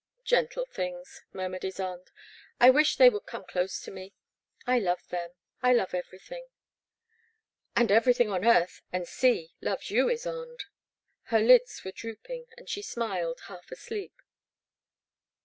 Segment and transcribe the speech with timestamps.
[0.23, 4.15] 'Gentle things," murmured Ysonde, '* I wish they would come close to me;
[4.65, 6.47] I love them— I love everything."
[7.75, 10.63] And ever5rthing on earth and sea loves you, Ysonde."
[11.25, 14.15] Her lids were drooping, and she smiled, half asleep.